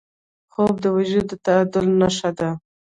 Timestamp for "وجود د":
0.97-1.33